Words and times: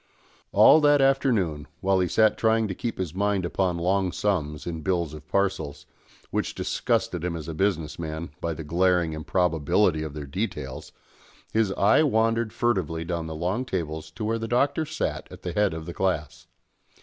All 0.51 0.81
that 0.81 0.99
afternoon, 0.99 1.67
while 1.79 1.99
he 1.99 2.07
sat 2.07 2.35
trying 2.35 2.67
to 2.67 2.73
keep 2.73 2.97
his 2.97 3.13
mind 3.13 3.45
upon 3.45 3.77
long 3.77 4.11
sums 4.11 4.65
in 4.65 4.81
Bills 4.81 5.13
of 5.13 5.27
Parcels, 5.27 5.85
which 6.31 6.55
disgusted 6.55 7.23
him 7.23 7.35
as 7.35 7.47
a 7.47 7.53
business 7.53 7.99
man, 7.99 8.31
by 8.41 8.55
the 8.55 8.63
glaring 8.63 9.13
improbability 9.13 10.01
of 10.01 10.15
their 10.15 10.25
details, 10.25 10.91
his 11.53 11.71
eye 11.73 12.01
wandered 12.01 12.51
furtively 12.51 13.05
down 13.05 13.27
the 13.27 13.35
long 13.35 13.63
tables 13.63 14.09
to 14.09 14.25
where 14.25 14.39
the 14.39 14.47
Doctor 14.47 14.87
sat 14.87 15.27
at 15.31 15.43
the 15.43 15.53
head 15.53 15.71
of 15.71 15.85
the 15.85 15.93
class. 15.93 16.47